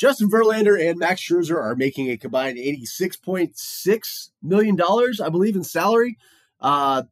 [0.00, 4.80] Justin Verlander and Max Scherzer are making a combined $86.6 million,
[5.22, 6.16] I believe, in salary
[6.58, 7.02] uh,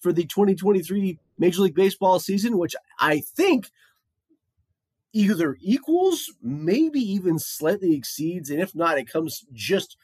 [0.00, 3.70] for the 2023 Major League Baseball season, which I think
[5.12, 9.98] either equals, maybe even slightly exceeds, and if not, it comes just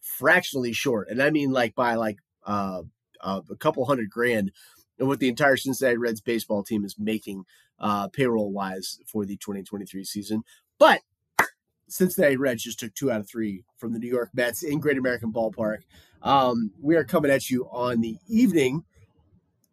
[0.00, 1.08] fractionally short.
[1.08, 2.82] And I mean, like by like uh,
[3.20, 4.52] uh, a couple hundred grand
[5.00, 7.44] and what the entire Cincinnati Reds baseball team is making
[7.80, 10.44] uh, payroll wise for the 2023 season.
[10.78, 11.00] But
[11.92, 14.96] Cincinnati Reds just took two out of three from the New York Mets in Great
[14.96, 15.78] American Ballpark.
[16.22, 18.84] Um, we are coming at you on the evening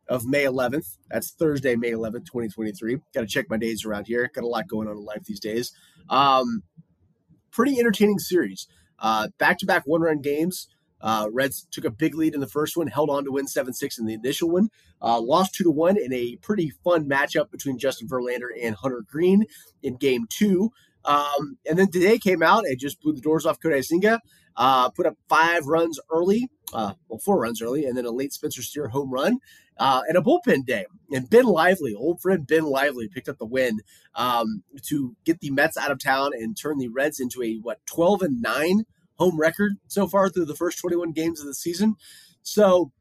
[0.08, 0.97] of May 11th.
[1.09, 2.97] That's Thursday, May 11th, 2023.
[3.14, 4.30] Got to check my days around here.
[4.34, 5.72] Got a lot going on in life these days.
[6.09, 6.64] Um,
[7.52, 8.67] pretty entertaining series.
[9.38, 10.67] Back to back one run games.
[11.02, 13.73] Uh, Reds took a big lead in the first one, held on to win 7
[13.73, 14.70] 6 in the initial one,
[15.02, 19.03] uh, lost 2 to 1 in a pretty fun matchup between Justin Verlander and Hunter
[19.08, 19.45] Greene
[19.81, 20.72] in game two.
[21.05, 24.19] Um, and then today came out and just blew the doors off Kodai Senga,
[24.58, 28.33] uh, put up five runs early, uh, well, four runs early, and then a late
[28.33, 29.38] Spencer Steer home run,
[29.78, 30.86] uh, and a bullpen day.
[31.11, 33.80] And Ben Lively, old friend Ben Lively, picked up the win
[34.16, 37.80] um, to get the Mets out of town and turn the Reds into a, what,
[37.86, 38.84] 12 and 9
[39.17, 41.95] home record so far through the first 21 games of the season.
[42.41, 42.91] So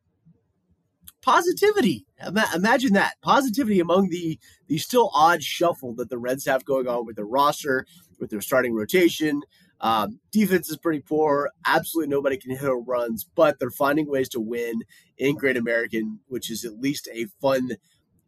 [1.28, 2.06] positivity.
[2.54, 7.04] Imagine that positivity among the the still odd shuffle that the Reds have going on
[7.04, 7.84] with their roster,
[8.18, 9.42] with their starting rotation.
[9.82, 11.50] Um, defense is pretty poor.
[11.66, 14.80] Absolutely nobody can hit home runs, but they're finding ways to win
[15.18, 17.76] in Great American, which is at least a fun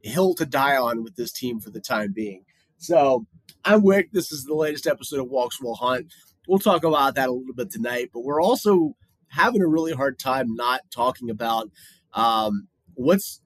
[0.02, 2.44] hill to die on with this team for the time being.
[2.76, 3.24] So
[3.64, 4.10] I'm Wick.
[4.12, 6.12] This is the latest episode of Walks Will Haunt.
[6.46, 8.94] We'll talk about that a little bit tonight, but we're also
[9.28, 11.70] having a really hard time not talking about
[12.12, 12.68] um,
[13.00, 13.40] what's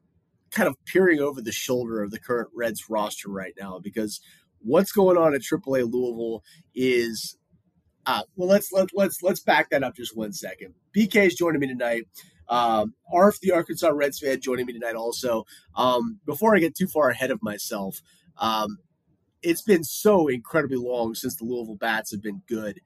[0.51, 4.21] kind of peering over the shoulder of the current Reds roster right now because
[4.59, 6.43] what's going on at AAA Louisville
[6.75, 7.37] is
[8.07, 10.75] uh, well let's let, let's let's back that up just one second.
[10.95, 12.05] BK is joining me tonight.
[12.49, 15.45] Um, Arf, the Arkansas Reds fan, joining me tonight also.
[15.77, 18.01] Um, before I get too far ahead of myself,
[18.37, 18.79] um,
[19.43, 22.81] it's been so incredibly long since the Louisville Bats have been good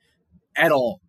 [0.55, 1.01] at all.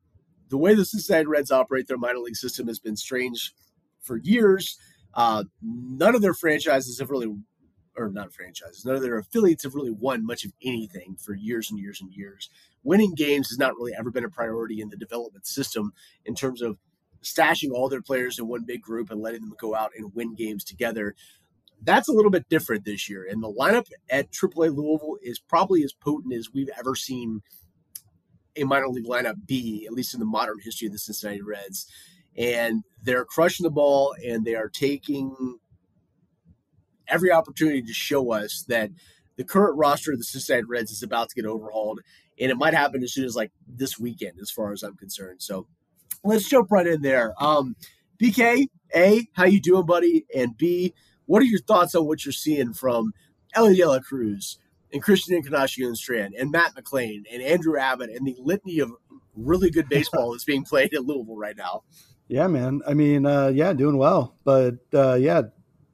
[0.50, 3.53] The way the Cincinnati Reds operate their minor league system has been strange
[4.02, 4.80] for years.
[5.19, 7.28] Uh, none of their franchises have really,
[7.97, 11.69] or not franchises, none of their affiliates have really won much of anything for years
[11.69, 12.50] and years and years.
[12.84, 15.91] Winning games has not really ever been a priority in the development system
[16.24, 16.78] in terms of
[17.22, 20.35] stashing all their players in one big group and letting them go out and win
[20.35, 21.16] games together.
[21.81, 23.28] That's a little bit different this year.
[23.30, 27.41] And the lineup at AAA Louisville is probably as potent as we've ever seen
[28.56, 31.91] a minor league lineup be, at least in the modern history of the Cincinnati Reds
[32.38, 35.58] and they're crushing the ball and they are taking
[37.08, 38.92] every opportunity to show us that
[39.36, 42.02] the current roster of the Cincinnati Reds is about to get overhauled,
[42.40, 45.42] and it might happen as soon as like this weekend, as far as I'm concerned.
[45.42, 45.68] So
[46.24, 47.34] let's jump right in there.
[47.42, 47.76] Um,
[48.22, 50.26] BK, A, how you doing, buddy?
[50.36, 50.94] And B,
[51.26, 53.14] what are your thoughts on what you're seeing from
[53.54, 54.60] Elly De La Cruz
[54.92, 58.92] and Christian Encarnacion Strand and Matt McLain and Andrew Abbott and the litany of
[59.36, 61.84] really good baseball that's being played at Louisville right now?
[62.30, 62.82] Yeah, man.
[62.88, 65.42] I mean, uh, yeah, doing well, but uh, yeah,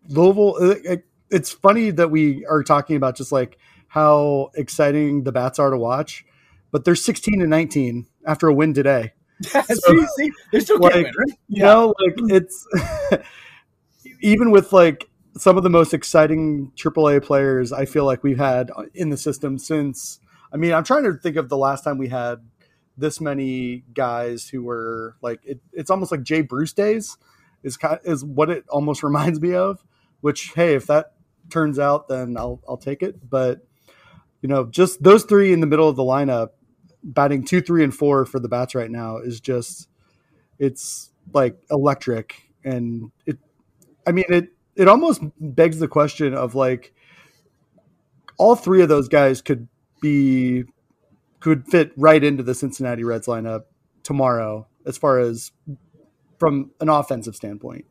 [0.09, 0.57] Louisville.
[0.57, 5.31] It, uh, it, it's funny that we are talking about just like how exciting the
[5.31, 6.25] bats are to watch,
[6.71, 9.13] but they're 16 and 19 after a win today.
[9.53, 11.37] Yeah, so, see, see, they still like, win, right?
[11.49, 12.65] You know, like it's
[14.21, 18.71] even with like some of the most exciting AAA players I feel like we've had
[18.93, 20.21] in the system since.
[20.53, 22.45] I mean, I'm trying to think of the last time we had
[22.97, 27.17] this many guys who were like it, it's almost like Jay Bruce days
[27.63, 29.83] is kind is what it almost reminds me of.
[30.21, 31.13] Which hey, if that
[31.49, 33.29] turns out, then I'll I'll take it.
[33.29, 33.65] But
[34.41, 36.49] you know, just those three in the middle of the lineup,
[37.03, 39.89] batting two, three, and four for the bats right now is just
[40.57, 43.37] it's like electric, and it.
[44.07, 44.49] I mean it.
[44.75, 46.93] It almost begs the question of like
[48.37, 49.67] all three of those guys could
[50.01, 50.65] be
[51.45, 53.65] could fit right into the Cincinnati Reds lineup
[54.01, 55.51] tomorrow as far as
[56.39, 57.85] from an offensive standpoint.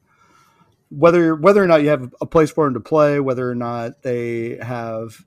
[0.88, 4.02] Whether whether or not you have a place for them to play, whether or not
[4.02, 5.24] they have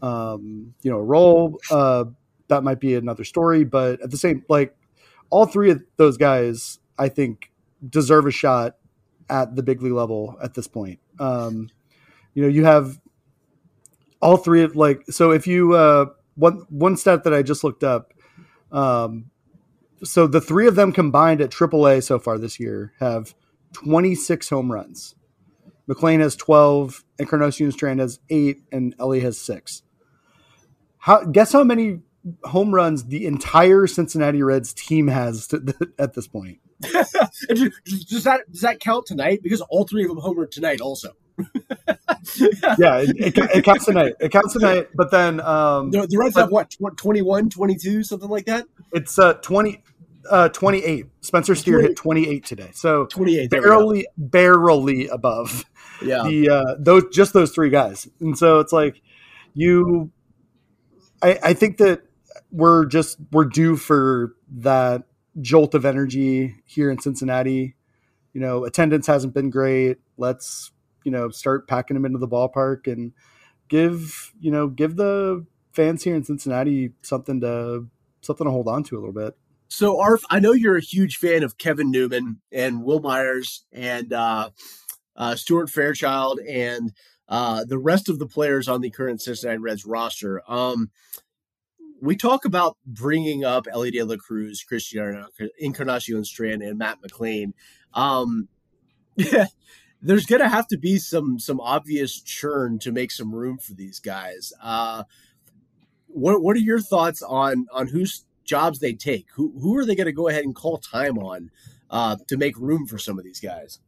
[0.00, 2.04] um, you know a role, uh,
[2.46, 3.64] that might be another story.
[3.64, 4.76] But at the same, like
[5.30, 7.50] all three of those guys, I think
[7.90, 8.76] deserve a shot
[9.28, 11.00] at the big league level at this point.
[11.18, 11.68] Um,
[12.32, 13.00] you know, you have
[14.22, 16.06] all three of like so if you uh,
[16.36, 18.12] one one stat that I just looked up.
[18.72, 19.30] Um,
[20.04, 23.34] so the three of them combined at AAA so far this year have
[23.72, 25.14] 26 home runs.
[25.88, 29.82] McLain has 12, and Encarnacion Strand has eight, and Elly has six.
[30.98, 32.00] How guess how many
[32.44, 36.58] home runs the entire Cincinnati Reds team has to, at this point?
[36.80, 39.40] does that does that count tonight?
[39.42, 41.12] Because all three of them homered tonight, also.
[42.78, 44.14] yeah, it, it, it, counts tonight.
[44.20, 48.46] It counts tonight, but then um, the, the Reds have what 21, 22, something like
[48.46, 48.66] that.
[48.92, 49.82] It's uh, 20,
[50.30, 51.06] uh, 28.
[51.20, 52.70] Spencer Steer 20, hit 28 today.
[52.72, 55.64] So 28 barely barely above
[56.02, 56.22] yeah.
[56.22, 58.08] the uh, those just those three guys.
[58.20, 59.02] And so it's like
[59.54, 60.12] you
[61.22, 62.02] I, I think that
[62.50, 65.04] we're just we're due for that
[65.40, 67.74] jolt of energy here in Cincinnati.
[68.32, 69.98] You know, attendance hasn't been great.
[70.18, 70.70] Let's,
[71.06, 73.12] you know, start packing them into the ballpark and
[73.68, 77.86] give, you know, give the fans here in Cincinnati something to
[78.22, 79.38] something to hold on to a little bit.
[79.68, 84.12] So, Arf, I know you're a huge fan of Kevin Newman and Wil Myers and
[84.12, 84.50] uh,
[85.14, 86.92] uh, Stuart Fairchild and
[87.28, 90.42] uh, the rest of the players on the current Cincinnati Reds roster.
[90.48, 90.90] Um,
[92.02, 95.28] we talk about bringing up Elly De La Cruz, Cristiano
[95.60, 97.52] Encarnacion Strand, and Matt McLain.
[97.94, 98.48] Um,
[100.06, 103.74] there's going to have to be some some obvious churn to make some room for
[103.74, 104.52] these guys.
[104.62, 105.04] Uh,
[106.06, 109.26] what what are your thoughts on on whose jobs they take?
[109.34, 111.50] Who who are they going to go ahead and call time on
[111.90, 113.80] uh, to make room for some of these guys?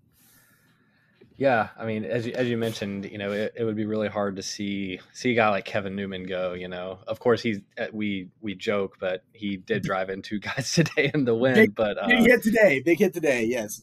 [1.37, 4.09] Yeah, I mean, as you, as you mentioned, you know, it, it, would be really
[4.09, 6.55] hard to see see a guy like Kevin Newman go.
[6.55, 10.41] You know, of course, he's uh, we we joke, but he did drive in two
[10.41, 11.55] guys today in the win.
[11.55, 13.45] Big, but uh, big hit today, big hit today.
[13.45, 13.83] Yes,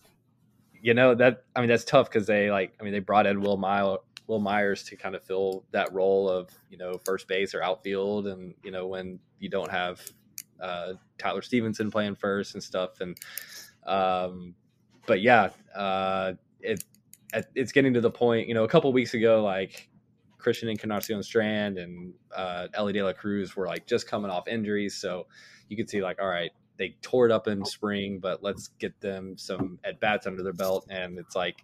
[0.86, 3.42] you know that I mean that's tough because they like I mean they brought in
[3.42, 7.56] Will Mile, Wil Myers to kind of fill that role of you know first base
[7.56, 10.00] or outfield, and you know when you don't have
[10.62, 13.18] uh, Tyler Stephenson playing first and stuff, and
[13.88, 14.54] um,
[15.08, 16.84] but yeah, uh, it
[17.56, 19.90] it's getting to the point, you know, a couple weeks ago, like
[20.38, 24.96] Christian Encarnacion Strand and uh, Elly De La Cruz were like just coming off injuries.
[24.96, 25.26] So
[25.68, 27.66] you could see, like, all right, they tore it up in oh.
[27.66, 30.88] spring, but let's get them some at bats under their belt.
[30.90, 31.64] And it's like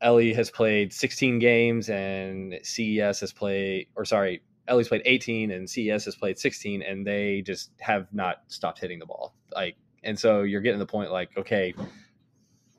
[0.00, 5.68] Elly has played 16 games and CES has played, or sorry, Elly's played 18 and
[5.68, 9.34] CES has played 16, and they just have not stopped hitting the ball.
[9.52, 11.74] Like, and so you're getting the point like, okay,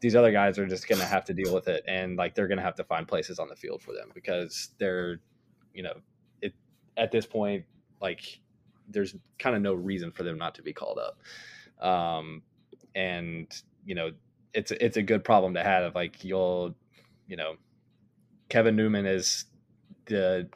[0.04, 2.50] these other guys are just going to have to deal with it and like they're
[2.50, 5.22] going to have to find places on the field for them because they're
[5.74, 5.94] you know
[6.42, 6.54] it
[6.98, 7.64] at this point
[8.02, 8.42] like
[8.90, 12.42] there's kind of no reason for them not to be called up um
[12.96, 14.12] and you know
[14.54, 16.76] it's it's a good problem to have like you'll
[17.28, 17.56] you know
[18.50, 19.46] Kevin Newman is
[20.06, 20.48] the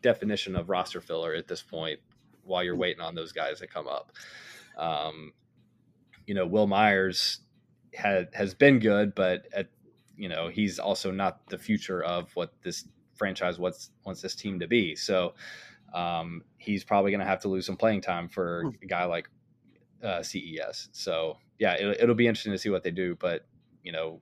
[0.00, 2.00] definition of roster filler at this point
[2.42, 4.12] while you're waiting on those guys to come up
[4.78, 5.32] um
[6.26, 7.40] you know Wil Myers
[7.94, 9.68] had has been good, but at,
[10.16, 14.60] you know he's also not the future of what this franchise wants wants this team
[14.60, 14.94] to be.
[14.94, 15.34] So
[15.96, 18.68] um, he's probably going to have to lose some playing time for hmm.
[18.82, 19.28] a guy like
[20.04, 20.90] uh, CES.
[20.92, 23.16] So yeah, it, it'll be interesting to see what they do.
[23.18, 23.46] But
[23.82, 24.20] you know,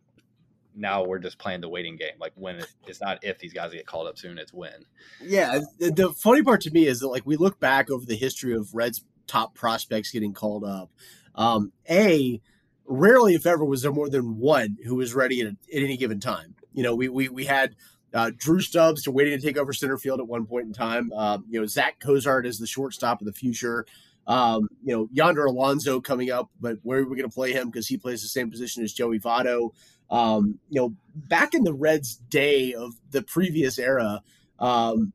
[0.76, 2.14] now we're just playing the waiting game.
[2.20, 4.86] Like when it, it's not if these guys get called up soon, it's when.
[5.20, 8.54] Yeah, the funny part to me is that like we look back over the history
[8.54, 10.90] of Reds top prospects getting called up.
[11.34, 12.40] Um, a
[12.86, 16.20] rarely, if ever, was there more than one who was ready at, at any given
[16.20, 16.54] time.
[16.72, 17.74] You know, we we we had
[18.14, 21.12] uh, Drew Stubbs to waiting to take over center field at one point in time.
[21.12, 23.84] Um, you know, Zach Cozart is the shortstop of the future.
[24.26, 27.68] Um, you know, Yonder Alonso coming up, but where are we going to play him
[27.68, 29.70] because he plays the same position as Joey Votto?
[30.10, 34.22] Um, you know, back in the Reds' day of the previous era,
[34.58, 35.12] um,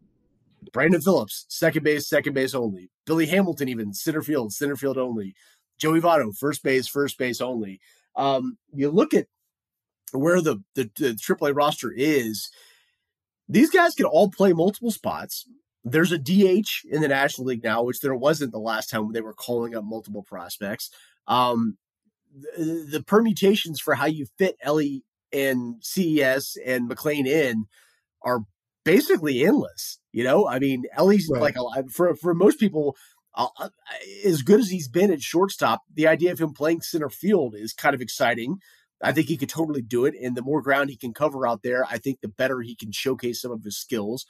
[0.74, 2.92] Brandon Phillips, second base, second base only.
[3.06, 5.34] Billy Hamilton, even center field, center field only.
[5.78, 7.80] Joey Votto, first base, first base only.
[8.16, 9.28] Um, you look at
[10.12, 12.52] where the, the, the AAA roster is,
[13.50, 15.46] these guys can all play multiple spots.
[15.84, 19.22] There's a DH in the National League now, which there wasn't the last time they
[19.22, 20.92] were calling up multiple prospects.
[21.28, 21.78] Um,
[22.32, 25.04] the, the permutations for how you fit Elly
[25.34, 27.66] and CES and McLain in
[28.22, 28.42] are
[28.84, 30.00] basically endless.
[30.12, 31.42] You know, I mean, Elly's right.
[31.42, 32.96] like a, for for most people,
[33.36, 33.70] uh, uh,
[34.26, 37.74] as good as he's been at shortstop, the idea of him playing center field is
[37.74, 38.58] kind of exciting.
[39.02, 41.64] I think he could totally do it, and the more ground he can cover out
[41.64, 44.26] there, I think the better he can showcase some of his skills.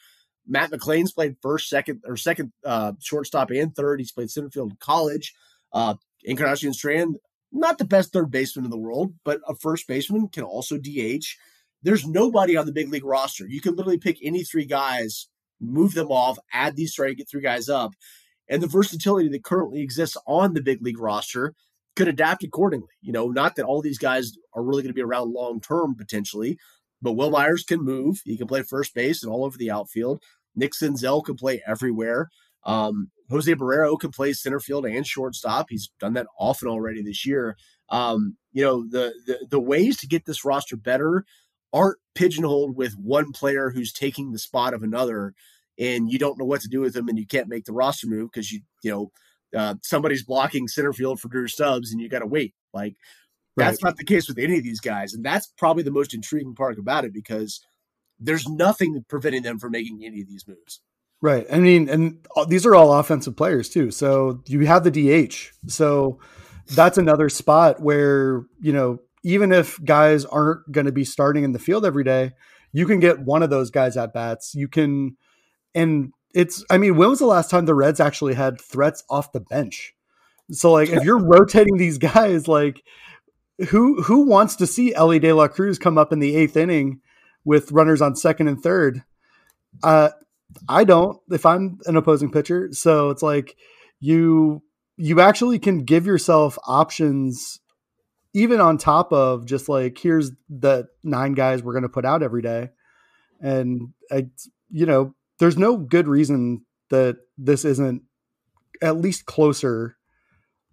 [0.47, 3.99] Matt McLain's played first, second, or second uh, shortstop and third.
[3.99, 5.33] He's played center field in college.
[5.73, 7.17] Uh, Encarnacion Strand,
[7.51, 11.25] not the best third baseman in the world, but a first baseman can also DH.
[11.81, 13.47] There's nobody on the big league roster.
[13.47, 15.27] You can literally pick any three guys,
[15.59, 17.93] move them off, add these three, get three guys up,
[18.49, 21.55] and the versatility that currently exists on the big league roster
[21.99, 22.87] could adapt accordingly.
[23.01, 25.95] You know, not that all these guys are really going to be around long term
[25.95, 26.57] potentially,
[27.01, 28.21] but Wil Myers can move.
[28.23, 30.23] He can play first base and all over the outfield.
[30.55, 32.29] Nick Senzel can play everywhere.
[32.63, 35.65] Um, Jose Barrero can play center field and shortstop.
[35.69, 37.57] He's done that often already this year.
[37.89, 41.25] Um, you know, the, the the ways to get this roster better
[41.73, 45.33] aren't pigeonholed with one player who's taking the spot of another,
[45.77, 48.07] and you don't know what to do with them, and you can't make the roster
[48.07, 49.11] move because you you know
[49.55, 52.53] uh, somebody's blocking center field for Drew Stubbs, and you got to wait.
[52.73, 52.95] Like
[53.57, 53.89] that's right.
[53.89, 56.79] not the case with any of these guys, and that's probably the most intriguing part
[56.79, 57.61] about it because
[58.19, 60.81] there's nothing preventing them from making any of these moves.
[61.21, 61.45] Right.
[61.51, 63.91] I mean, and these are all offensive players too.
[63.91, 65.51] So you have the DH.
[65.67, 66.19] So
[66.73, 71.51] that's another spot where, you know, even if guys aren't going to be starting in
[71.51, 72.31] the field every day,
[72.71, 74.53] you can get one of those guys at bats.
[74.55, 75.17] You can,
[75.75, 79.31] and it's, I mean, when was the last time the Reds actually had threats off
[79.31, 79.93] the bench?
[80.51, 82.83] So, like, if you're rotating these guys, like,
[83.69, 87.01] who who wants to see Elly De La Cruz come up in the eighth inning
[87.43, 89.03] with runners on second and third?
[89.83, 90.09] Uh,
[90.67, 92.69] I don't if I'm an opposing pitcher.
[92.71, 93.55] So it's like
[93.99, 94.63] you
[94.97, 97.59] you actually can give yourself options
[98.33, 102.23] even on top of just like here's the nine guys we're going to put out
[102.23, 102.69] every day
[103.41, 104.27] and I
[104.69, 108.03] you know there's no good reason that this isn't
[108.81, 109.97] at least closer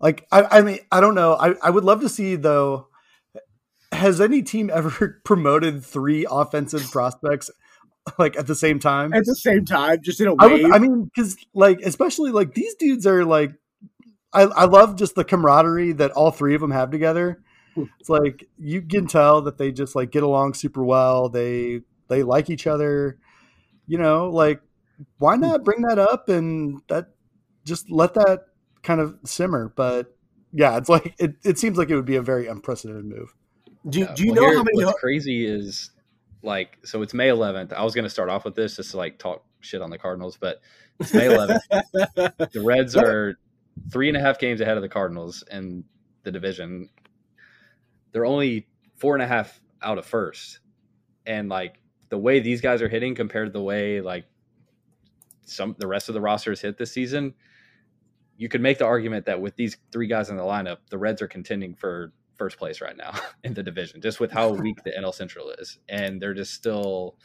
[0.01, 2.89] like I, I mean I don't know I, I would love to see though
[3.93, 7.51] has any team ever promoted three offensive prospects
[8.19, 9.13] like at the same time.
[9.13, 10.65] At the same time, just in a way.
[10.65, 13.53] I, I mean, because like especially like these dudes are like,
[14.33, 17.43] I I love just the camaraderie that all three of them have together.
[17.75, 17.85] Hmm.
[18.01, 21.29] It's like you can tell that they just like get along super well.
[21.29, 23.19] They they like each other.
[23.87, 24.61] You know, like
[25.19, 25.43] why hmm.
[25.43, 27.09] not bring that up and that
[27.65, 28.47] just let that
[28.83, 29.73] kind of simmer.
[29.75, 30.17] But
[30.53, 33.35] yeah, it's like it, it seems like it would be a very unprecedented move.
[33.89, 34.15] Do, yeah.
[34.15, 34.85] do you well, know here, how many?
[34.85, 35.91] What's crazy is
[36.43, 37.73] like so it's May 11th.
[37.73, 39.99] I was going to start off with this just to like talk shit on the
[39.99, 40.61] Cardinals, but
[40.99, 41.61] it's May 11th.
[42.53, 43.39] the Reds are
[43.93, 45.85] three and a half games ahead of the Cardinals in
[46.23, 46.89] the division.
[48.13, 48.67] They're only
[48.97, 50.61] four and a half out of first,
[51.27, 51.79] and like
[52.09, 54.27] the way these guys are hitting compared to the way like
[55.45, 57.35] some the rest of the roster is hit this season,
[58.37, 61.23] you could make the argument that with these three guys in the lineup, the Reds
[61.23, 63.13] are contending for first place right now
[63.45, 67.17] in the division, just with how weak the NL Central is, and they're just still.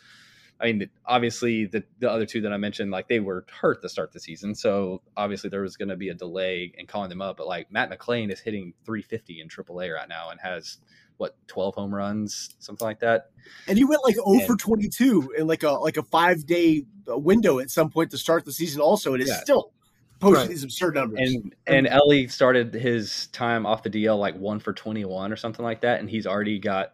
[0.60, 3.90] I mean, obviously the the other two that I mentioned, like they were hurt to
[3.90, 7.22] start the season, so obviously there was going to be a delay in calling them
[7.22, 7.38] up.
[7.38, 10.78] But like Matt McLain is hitting 350 in AAA right now and has
[11.22, 13.30] what 12 home runs, something like that.
[13.68, 16.84] And he went like 0 and, for 22 in like a like a five day
[17.08, 18.82] uh, window at some point to start the season.
[18.82, 19.42] Also, and it is yeah.
[19.42, 19.72] still
[20.20, 20.50] posting right.
[20.50, 21.20] these absurd numbers.
[21.22, 25.36] And and Elly started his time off the DL like one for twenty one or
[25.36, 26.94] something like that, and he's already got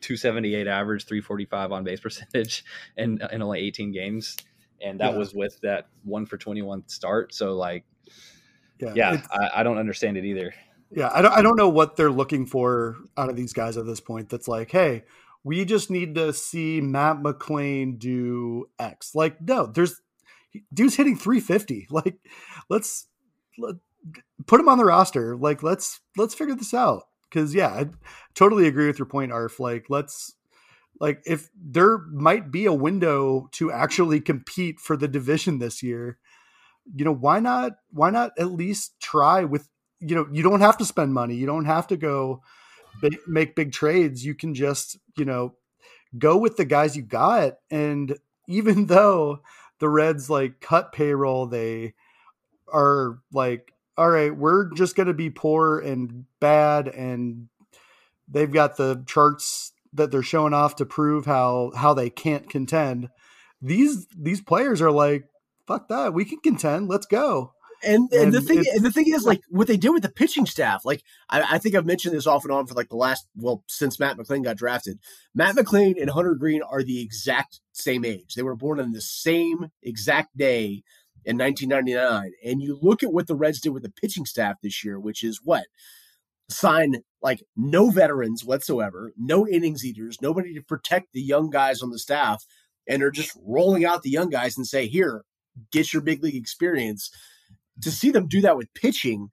[0.00, 2.64] 278 average, 345 on base percentage,
[2.96, 4.36] and in, in only 18 games,
[4.80, 5.18] and that yeah.
[5.18, 7.34] was with that one for 21 start.
[7.34, 7.84] So like,
[8.78, 10.54] yeah, yeah I, I, don't understand it either.
[10.94, 13.86] Yeah, I don't I don't know what they're looking for out of these guys at
[13.86, 14.28] this point.
[14.30, 15.04] That's like, hey.
[15.46, 19.14] We just need to see Matt McLain do X.
[19.14, 20.00] Like, no, there's
[20.72, 21.88] dude's hitting 350.
[21.90, 22.18] Like,
[22.70, 23.08] let's
[23.58, 23.76] let,
[24.46, 25.36] put him on the roster.
[25.36, 27.04] Like, let's let's figure this out.
[27.28, 27.86] Because yeah, I
[28.34, 29.60] totally agree with your point, Arf.
[29.60, 30.34] Like, let's
[31.00, 36.18] like if there might be a window to actually compete for the division this year,
[36.94, 37.72] you know, why not?
[37.90, 39.68] Why not at least try with?
[40.06, 41.34] You know, you don't have to spend money.
[41.34, 42.42] You don't have to go
[43.00, 44.24] big, make big trades.
[44.24, 45.54] You can just you know
[46.16, 47.58] go with the guys you got.
[47.70, 49.40] And even though
[49.78, 51.46] the Reds like cut payroll.
[51.46, 51.94] They
[52.72, 57.48] are like, all right, we're just going to be poor and bad, and
[58.28, 63.08] they've got the charts that they're showing off to prove how how they can't contend.
[63.62, 65.28] These these players are like,
[65.66, 66.88] fuck that, we can contend.
[66.88, 67.53] Let's go.
[67.84, 70.10] And, and, and the thing, and the thing is, like what they did with the
[70.10, 70.84] pitching staff.
[70.84, 73.64] Like I, I, think I've mentioned this off and on for like the last, well,
[73.68, 74.98] since Matt McLain got drafted.
[75.34, 78.34] Matt McLain and Hunter Greene are the exact same age.
[78.34, 80.82] They were born on the same exact day
[81.24, 82.32] in 1999.
[82.44, 85.22] And you look at what the Reds did with the pitching staff this year, which
[85.22, 85.64] is what
[86.50, 91.90] sign like no veterans whatsoever, no innings eaters, nobody to protect the young guys on
[91.90, 92.44] the staff,
[92.86, 95.24] and are just rolling out the young guys and say, "Here,
[95.72, 97.10] get your big league experience."
[97.82, 99.30] To see them do that with pitching,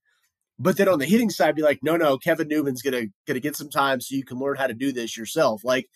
[0.60, 3.55] but then on the hitting side, be like, "No, no, Kevin Newman's gonna gonna get
[3.55, 5.89] some time so you can learn how to do this yourself." Like,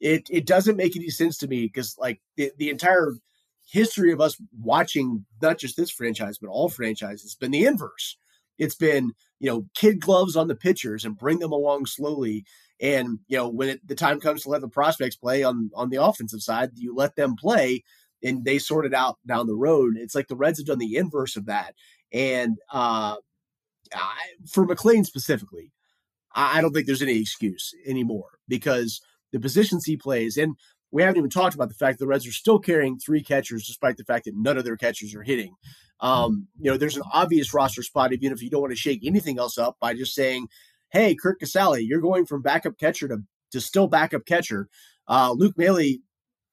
[0.00, 3.14] it it doesn't make any sense to me because like the, the entire
[3.70, 8.16] history of us watching not just this franchise but all franchises has been the inverse.
[8.58, 12.44] It's been you know kid gloves on the pitchers and bring them along slowly.
[12.80, 15.90] And you know when it, the time comes to let the prospects play on on
[15.90, 17.82] the offensive side, you let them play,
[18.22, 19.96] and they sort it out down the road.
[19.96, 21.74] It's like the Reds have done the inverse of that.
[22.12, 23.16] And uh,
[23.94, 24.18] I,
[24.50, 25.72] for McLain specifically,
[26.34, 29.00] I, I don't think there's any excuse anymore because
[29.32, 30.56] the positions he plays, and
[30.90, 33.66] we haven't even talked about the fact that the Reds are still carrying three catchers,
[33.66, 35.54] despite the fact that none of their catchers are hitting.
[36.00, 39.00] Um, you know, there's an obvious roster spot, even if you don't want to shake
[39.04, 40.48] anything else up by just saying,
[40.90, 43.18] "Hey, Curt Casali, you're going from backup catcher to
[43.52, 44.68] to still backup catcher."
[45.08, 45.98] Uh, Luke Maile,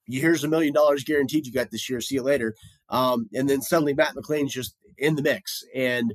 [0.07, 2.01] here's a million dollars guaranteed you got this year.
[2.01, 2.55] See you later.
[2.89, 6.13] Um, and then suddenly Matt McLain's just in the mix, and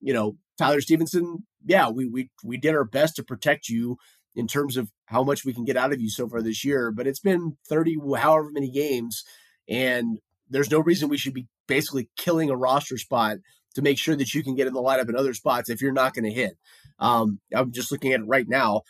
[0.00, 3.96] you know Tyler Stephenson, Yeah, we we we did our best to protect you
[4.36, 6.92] in terms of how much we can get out of you so far this year.
[6.92, 9.24] But it's been 30, however many games,
[9.68, 10.18] and
[10.48, 13.38] there's no reason we should be basically killing a roster spot
[13.74, 15.92] to make sure that you can get in the lineup in other spots if you're
[15.92, 16.56] not going to hit.
[16.98, 18.82] Um, I'm just looking at it right now.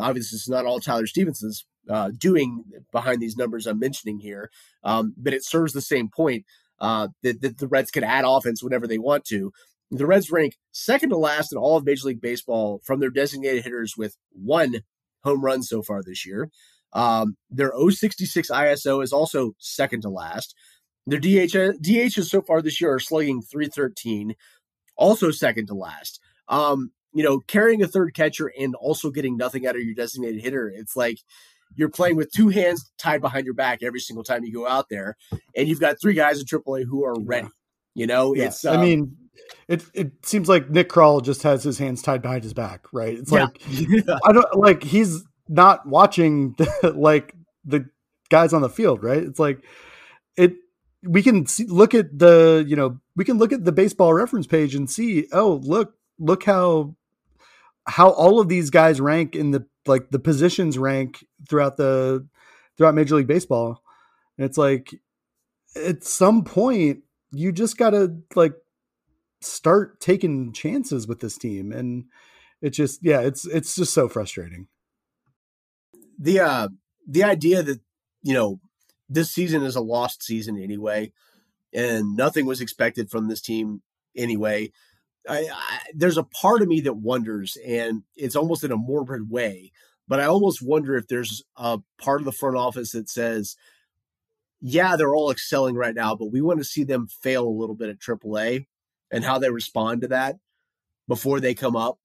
[0.00, 4.50] Obviously, it's not all Tyler Stephenson's uh, doing behind these numbers I'm mentioning here,
[4.84, 6.44] um, but it serves the same point
[6.80, 9.52] uh, that, that the Reds can add offense whenever they want to.
[9.90, 13.64] The Reds rank second to last in all of Major League Baseball from their designated
[13.64, 14.82] hitters with one
[15.24, 16.50] home run so far this year.
[16.92, 20.54] Um, their 066 ISO is also second to last.
[21.06, 24.34] Their DH DHs so far this year are slugging 313,
[24.96, 26.20] also second to last.
[26.48, 30.42] Um, you know, carrying a third catcher and also getting nothing out of your designated
[30.42, 31.18] hitter, it's like
[31.74, 34.88] you're playing with two hands tied behind your back every single time you go out
[34.88, 35.16] there,
[35.56, 37.48] and you've got three guys in AAA who are ready.
[37.94, 38.46] You know, yeah.
[38.46, 38.64] it's.
[38.64, 39.16] Um, I mean,
[39.66, 43.18] it it seems like Nick Krall just has his hands tied behind his back, right?
[43.18, 43.44] It's yeah.
[43.44, 43.62] like
[44.24, 47.88] I don't like he's not watching the, like the
[48.30, 49.22] guys on the field, right?
[49.22, 49.64] It's like
[50.36, 50.54] it
[51.02, 54.46] we can see, look at the you know we can look at the baseball reference
[54.46, 56.96] page and see oh look look how
[57.86, 62.26] how all of these guys rank in the like the positions rank throughout the
[62.76, 63.82] throughout major league baseball.
[64.36, 64.94] And it's like
[65.76, 68.54] at some point you just gotta like
[69.40, 71.72] start taking chances with this team.
[71.72, 72.04] And
[72.60, 74.68] it's just yeah it's it's just so frustrating.
[76.18, 76.68] The uh
[77.06, 77.80] the idea that
[78.22, 78.60] you know
[79.08, 81.12] this season is a lost season anyway
[81.72, 83.82] and nothing was expected from this team
[84.16, 84.70] anyway
[85.28, 89.30] I, I, there's a part of me that wonders and it's almost in a morbid
[89.30, 89.72] way
[90.06, 93.56] but i almost wonder if there's a part of the front office that says
[94.60, 97.74] yeah they're all excelling right now but we want to see them fail a little
[97.74, 98.66] bit at aaa
[99.10, 100.36] and how they respond to that
[101.06, 101.98] before they come up.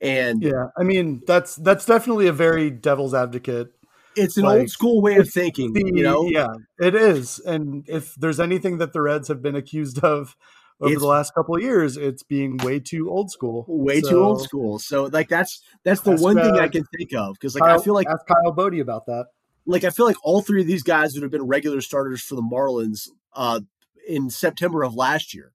[0.00, 3.72] And yeah, I mean that's that's definitely a very devil's advocate.
[4.14, 6.28] It's an like, old school way of thinking, the, you know.
[6.28, 6.48] Yeah,
[6.78, 7.38] it is.
[7.40, 10.36] And if there's anything that the Reds have been accused of
[10.80, 13.64] over it's, the last couple of years, it's being way too old school.
[13.66, 14.78] Way so, too old school.
[14.78, 17.82] So like that's that's the one thing I can think of because like Kyle, I
[17.82, 19.26] feel like ask Kyle Boddy about that.
[19.66, 22.36] Like I feel like all three of these guys would have been regular starters for
[22.36, 23.60] the Marlins uh,
[24.08, 25.52] in September of last year.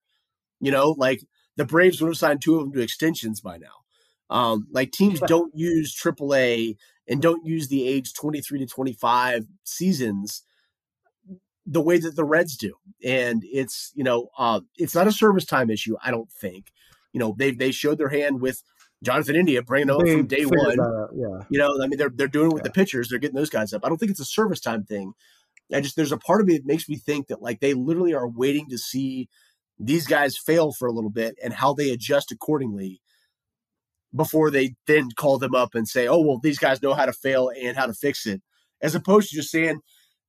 [0.59, 1.21] You know, like
[1.55, 3.83] the Braves would have signed two of them to extensions by now.
[4.29, 10.43] Um, like teams don't use AAA and don't use the age 23 to 25 seasons
[11.65, 12.75] the way that the Reds do.
[13.03, 16.71] And it's, you know, uh, it's not a service time issue, I don't think.
[17.13, 18.63] You know, they they showed their hand with
[19.03, 20.77] Jonathan India bringing them from day one.
[21.15, 21.45] yeah.
[21.49, 22.69] You know, I mean, they're they're doing it with yeah.
[22.69, 23.09] the pitchers.
[23.09, 23.85] They're getting those guys up.
[23.85, 25.13] I don't think it's a service time thing.
[25.71, 28.13] I just there's a part of me that makes me think that like they literally
[28.13, 29.29] are waiting to see
[29.79, 33.01] these guys fail for a little bit and how they adjust accordingly
[34.15, 37.13] before they then call them up and say, oh, well, these guys know how to
[37.13, 38.41] fail and how to fix it,
[38.81, 39.79] as opposed to just saying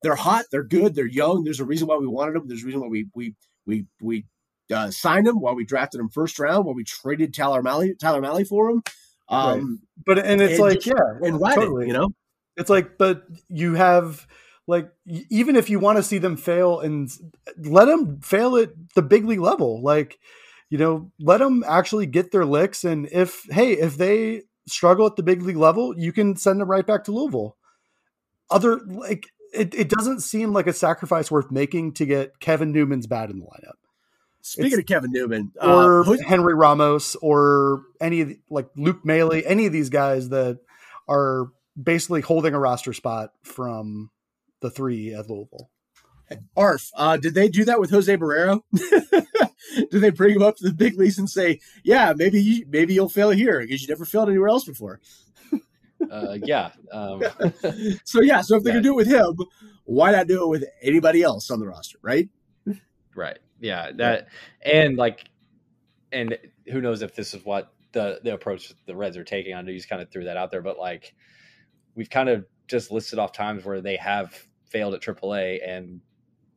[0.04, 1.44] they're hot, they're good, they're young.
[1.44, 2.46] There's a reason why we wanted them.
[2.46, 3.34] There's a reason why we we
[3.66, 4.26] we we
[4.72, 8.20] uh, signed them, why we drafted them first round, why we traded Tyler Mahle Tyler
[8.20, 8.82] Mahle for him.
[9.28, 9.78] Um, right.
[10.06, 11.86] But and it's and like yeah, and ride totally.
[11.88, 12.10] you know.
[12.56, 14.26] It's like, but you have
[14.66, 17.10] like even if you want to see them fail and
[17.58, 20.18] let them fail at the big league level like
[20.74, 22.82] you know, let them actually get their licks.
[22.82, 26.68] And if, hey, if they struggle at the big league level, you can send them
[26.68, 27.56] right back to Louisville.
[28.50, 33.06] Other, like, it, it doesn't seem like a sacrifice worth making to get Kevin Newman's
[33.06, 33.74] bat in the lineup.
[34.42, 39.02] Speaking it's, of Kevin Newman, or uh, Henry Ramos, or any of the, like Luke
[39.02, 40.58] Maile, any of these guys that
[41.08, 41.46] are
[41.82, 44.10] basically holding a roster spot from
[44.60, 45.70] the three at Louisville.
[46.56, 48.62] Arf, uh, did they do that with Jose Barrero?
[48.72, 52.92] did they bring him up to the big leagues and say, "Yeah, maybe you, maybe
[52.92, 55.00] you'll fail here because you never failed anywhere else before"?
[56.10, 56.70] Uh, yeah.
[56.92, 57.22] Um,
[58.04, 58.76] so yeah, so if they yeah.
[58.76, 59.36] can do it with him,
[59.84, 62.28] why not do it with anybody else on the roster, right?
[63.14, 63.38] Right.
[63.60, 63.92] Yeah.
[63.94, 64.28] That
[64.62, 65.28] and like,
[66.12, 66.36] and
[66.70, 69.54] who knows if this is what the the approach the Reds are taking.
[69.54, 71.14] I know you just kind of threw that out there, but like,
[71.94, 74.34] we've kind of just listed off times where they have
[74.66, 76.00] failed at AAA and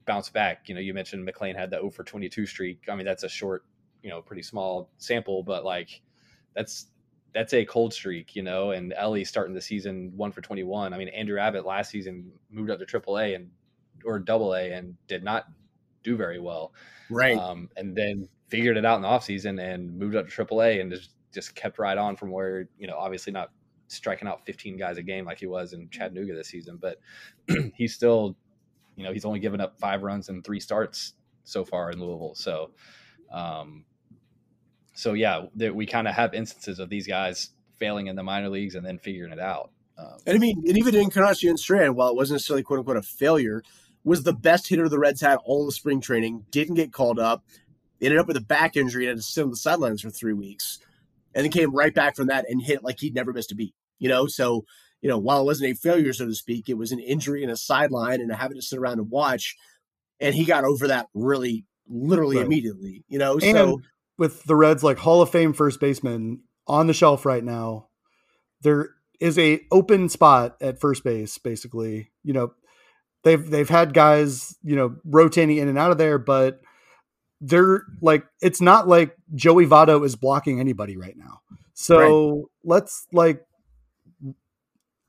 [0.05, 0.67] bounced back.
[0.67, 2.81] You know, you mentioned McLain had the 0 for 22 streak.
[2.89, 3.65] I mean, that's a short,
[4.01, 6.01] you know, pretty small sample, but like,
[6.55, 6.87] that's
[7.33, 8.71] that's a cold streak, you know.
[8.71, 10.93] And Elly starting the season one for 21.
[10.93, 13.49] I mean, Andrew Abbott last season moved up to AAA and
[14.05, 15.45] or Double A and did not
[16.03, 16.73] do very well.
[17.09, 17.37] Right.
[17.37, 20.91] Um, and then figured it out in the offseason and moved up to AAA and
[20.91, 23.51] just just kept right on from where you know obviously not
[23.89, 26.99] striking out 15 guys a game like he was in Chattanooga this season, but
[27.75, 28.35] he's still
[28.95, 31.13] you know he's only given up five runs and three starts
[31.43, 32.35] so far in Louisville.
[32.35, 32.71] So.
[33.31, 33.83] Um,
[34.97, 38.49] so yeah, that we kind of have instances of these guys failing in the minor
[38.49, 39.69] leagues and then figuring it out.
[39.95, 43.03] Um, and I mean, and even Encarnacion Strand, while it wasn't necessarily quote unquote a
[43.03, 43.61] failure,
[44.03, 46.45] was the best hitter the Reds had all the spring training.
[46.49, 47.45] Didn't get called up.
[48.01, 50.33] Ended up with a back injury and had to sit on the sidelines for three
[50.33, 50.79] weeks,
[51.35, 53.75] and then came right back from that and hit like he'd never missed a beat.
[53.99, 54.65] You know, so
[55.01, 57.51] you know, while it wasn't a failure, so to speak, it was an injury and
[57.51, 59.55] a sideline and having to sit around and watch.
[60.19, 62.45] And he got over that really, literally right.
[62.47, 63.03] immediately.
[63.07, 63.81] You know, and so
[64.17, 67.87] with the Reds like Hall of Fame first baseman on the shelf right now.
[68.61, 72.11] There is a open spot at first base, basically.
[72.23, 72.53] You know,
[73.23, 76.59] they've they've had guys, you know, rotating in and out of there, but
[77.41, 81.41] they're like it's not like Joey Votto is blocking anybody right now.
[81.73, 82.45] So right.
[82.63, 83.45] let's like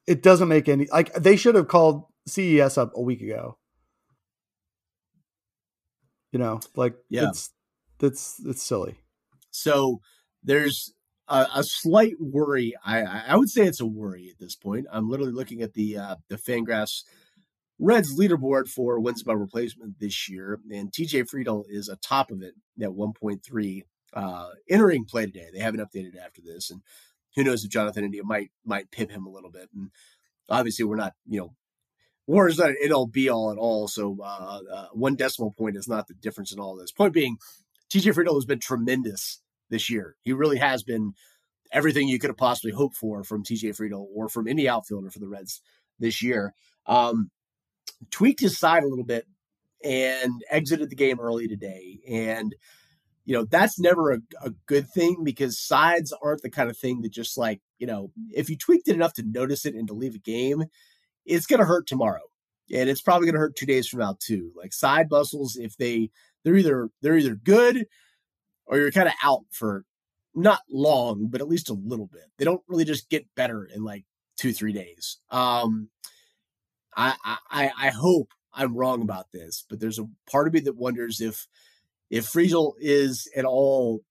[0.06, 3.56] it doesn't make any like they should have called CES up a week ago.
[6.32, 7.28] You know, like yeah.
[7.28, 7.50] it's
[7.98, 9.00] that's it's silly.
[9.50, 10.00] So
[10.42, 10.92] there's
[11.28, 12.74] a, a, slight worry.
[12.84, 14.86] I I would say it's a worry at this point.
[14.92, 17.02] I'm literally looking at the uh, the Fangraphs
[17.78, 22.54] Reds leaderboard for wins by replacement this year, and TJ Friedl is atop of it
[22.80, 23.82] at 1.3
[24.14, 25.48] uh, entering play today.
[25.52, 26.82] They haven't updated after this, and
[27.36, 29.68] who knows if Jonathan India might might pip him a little bit.
[29.74, 29.90] And
[30.48, 31.54] obviously, we're not you know
[32.26, 33.88] war is not an it'll be all at all.
[33.88, 36.92] So uh, uh, one decimal point is not the difference in all this.
[36.92, 37.38] Point being,
[37.92, 40.16] TJ Friedl has been tremendous this year.
[40.22, 41.14] He really has been
[41.72, 45.18] everything you could have possibly hoped for from TJ Friedl or from any outfielder for
[45.18, 45.60] the Reds
[45.98, 46.54] this year.
[46.86, 47.30] Um,
[48.10, 49.26] tweaked his side a little bit
[49.84, 51.98] and exited the game early today.
[52.08, 52.54] And,
[53.24, 57.02] you know, that's never a, a good thing because sides aren't the kind of thing
[57.02, 59.94] that just like, you know, if you tweaked it enough to notice it and to
[59.94, 60.64] leave a game,
[61.24, 62.22] it's going to hurt tomorrow.
[62.74, 64.52] And it's probably going to hurt two days from now too.
[64.56, 66.10] Like side muscles, if they
[66.44, 67.86] they're either they're either good
[68.66, 69.84] or you're kind of out for
[70.34, 72.24] not long, but at least a little bit.
[72.36, 74.04] They don't really just get better in like
[74.36, 75.18] two, three days.
[75.30, 75.88] Um,
[76.96, 77.14] I,
[77.50, 81.20] I, I hope I'm wrong about this, but there's a part of me that wonders
[81.20, 81.46] if,
[82.10, 84.02] if Friedl is at all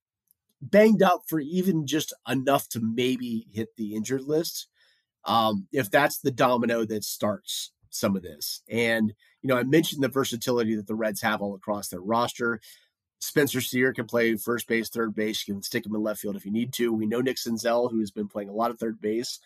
[0.62, 4.68] banged up for even just enough to maybe hit the injured list.
[5.26, 8.62] Um, if that's the domino that starts some of this.
[8.70, 12.62] And, you know, I mentioned the versatility that the Reds have all across their roster.
[13.20, 15.48] Spencer Steer can play first base, third base.
[15.48, 16.94] You can stick him in left field if you need to.
[16.94, 19.40] We know Nick Senzel, who's been playing a lot of third base,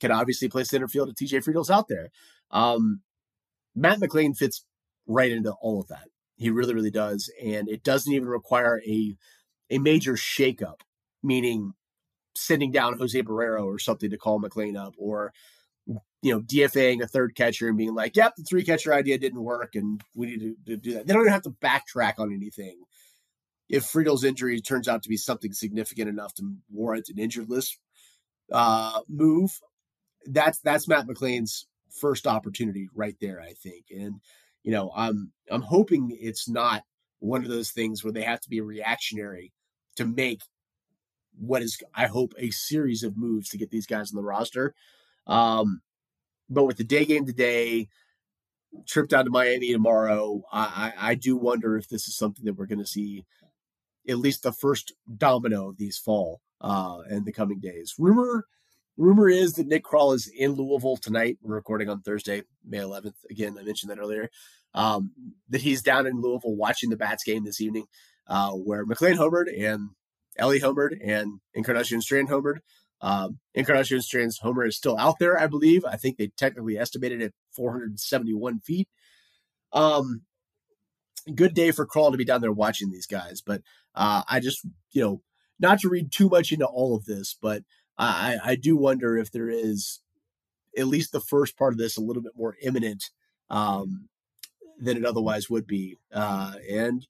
[0.00, 2.10] can obviously play center field TJ Friedl's out there.
[2.50, 3.00] Um,
[3.74, 4.64] Matt McLain fits
[5.06, 6.08] right into all of that.
[6.36, 7.32] He really, really does.
[7.42, 9.16] And it doesn't even require a
[9.70, 10.80] a major shakeup,
[11.22, 11.74] meaning
[12.34, 15.32] sending down Jose Barrero or something to call McLain up or
[16.22, 19.42] you know, DFAing a third catcher and being like, yep, the three catcher idea didn't
[19.42, 21.06] work and we need to, to do that.
[21.06, 22.82] They don't even have to backtrack on anything.
[23.68, 27.78] If Friedl's injury turns out to be something significant enough to warrant an injured list
[28.52, 29.60] uh, move,
[30.26, 31.66] that's that's Matt McLain's
[32.00, 33.86] first opportunity right there, I think.
[33.90, 34.20] And,
[34.62, 36.82] you know, I'm I'm hoping it's not
[37.20, 39.52] one of those things where they have to be reactionary
[39.96, 40.40] to make
[41.38, 44.74] what is I hope a series of moves to get these guys on the roster.
[45.28, 45.82] Um,
[46.48, 47.88] but with the day game today,
[48.86, 52.54] trip down to Miami tomorrow, I, I, I do wonder if this is something that
[52.54, 53.24] we're going to see
[54.08, 57.94] at least the first domino these fall uh, in the coming days.
[57.98, 58.46] Rumor
[58.96, 61.38] rumor is that Nick Krall is in Louisville tonight.
[61.40, 63.14] We're recording on Thursday, May 11th.
[63.30, 64.28] Again, I mentioned that earlier.
[64.74, 65.12] Um,
[65.48, 67.86] that he's down in Louisville watching the Bats game this evening,
[68.26, 69.90] uh, where McLain homered and
[70.36, 72.58] Elly homered and Encarnacion Strand homered.
[73.00, 75.84] Um, Encarnacion Strand's homer is still out there, I believe.
[75.84, 78.88] I think they technically estimated it 471 feet.
[79.72, 80.22] Um,
[81.34, 83.40] good day for Krall to be down there watching these guys.
[83.40, 83.62] But
[83.94, 85.22] uh, I just, you know,
[85.60, 87.62] not to read too much into all of this, but
[87.96, 90.00] I, I do wonder if there is
[90.76, 93.10] at least the first part of this a little bit more imminent
[93.50, 94.08] um,
[94.78, 95.98] than it otherwise would be.
[96.12, 97.06] Uh, and,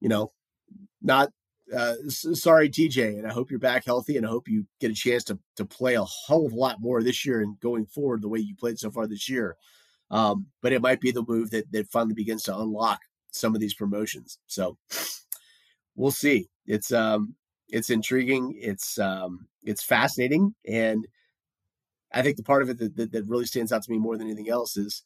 [0.00, 0.32] you know,
[1.02, 1.30] not
[1.76, 4.94] uh, sorry, TJ, and I hope you're back healthy, and I hope you get a
[4.94, 8.22] chance to to play a hell of a lot more this year and going forward
[8.22, 9.56] the way you played so far this year.
[10.10, 13.60] Um, but it might be the move that that finally begins to unlock some of
[13.60, 14.38] these promotions.
[14.46, 14.76] So
[15.94, 16.48] we'll see.
[16.66, 17.34] It's um
[17.68, 18.58] it's intriguing.
[18.60, 21.06] It's um it's fascinating, and
[22.12, 24.16] I think the part of it that, that, that really stands out to me more
[24.16, 25.02] than anything else is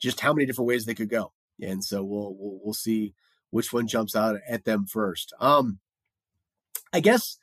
[0.00, 1.32] just how many different ways they could go.
[1.60, 3.14] And so we'll we'll, we'll see
[3.50, 5.32] which one jumps out at them first.
[5.40, 5.78] Um,
[6.94, 7.36] I guess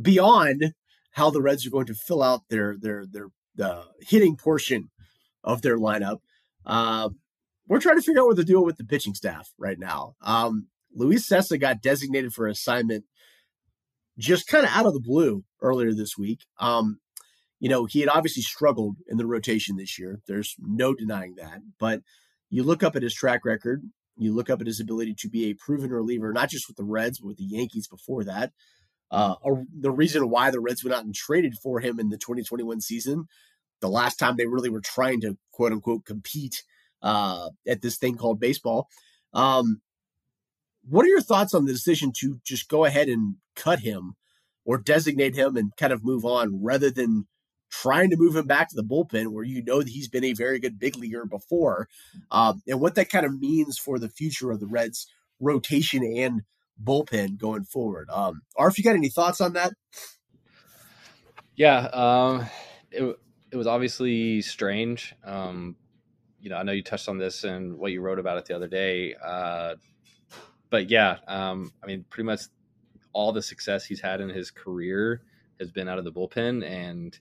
[0.00, 0.72] beyond
[1.10, 4.90] how the Reds are going to fill out their their their the hitting portion
[5.42, 6.18] of their lineup,
[6.64, 7.10] uh,
[7.68, 10.14] we're trying to figure out what to do with the pitching staff right now.
[10.22, 13.04] Um, Luis Cessa got designated for assignment
[14.16, 16.40] just kind of out of the blue earlier this week.
[16.60, 17.00] Um,
[17.58, 20.20] you know, he had obviously struggled in the rotation this year.
[20.28, 21.60] There's no denying that.
[21.80, 22.02] But
[22.48, 23.82] you look up at his track record,
[24.16, 26.84] you look up at his ability to be a proven reliever, not just with the
[26.84, 28.52] Reds, but with the Yankees before that.
[29.10, 32.18] Uh, or the reason why the Reds went out and traded for him in the
[32.18, 33.26] 2021 season,
[33.80, 36.62] the last time they really were trying to quote unquote compete
[37.02, 38.88] uh, at this thing called baseball.
[39.32, 39.82] Um,
[40.88, 44.14] what are your thoughts on the decision to just go ahead and cut him
[44.64, 47.26] or designate him and kind of move on rather than
[47.70, 50.32] trying to move him back to the bullpen where you know that he's been a
[50.32, 51.88] very good big leaguer before
[52.30, 55.08] um, and what that kind of means for the future of the Reds
[55.40, 56.42] rotation and
[56.82, 58.08] bullpen going forward.
[58.10, 59.72] Um, Arf, you got any thoughts on that?
[61.56, 62.46] Yeah, um,
[62.90, 63.16] it,
[63.52, 65.14] it was obviously strange.
[65.24, 65.76] Um,
[66.40, 68.56] you know, I know you touched on this and what you wrote about it the
[68.56, 69.14] other day.
[69.14, 69.76] Uh,
[70.70, 72.40] but yeah, um, I mean, pretty much
[73.12, 75.22] all the success he's had in his career
[75.60, 77.16] has been out of the bullpen, and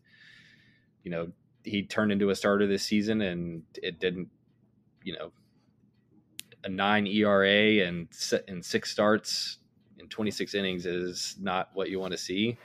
[1.04, 1.32] you know,
[1.64, 4.30] he turned into a starter this season, and it didn't,
[5.04, 5.32] you know,
[6.64, 8.08] a nine ERA and
[8.48, 9.58] and six starts
[10.00, 12.58] in 26 innings is not what you want to see.